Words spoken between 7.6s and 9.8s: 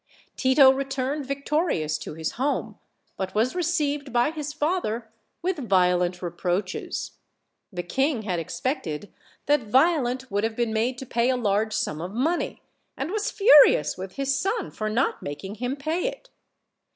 The king had expected that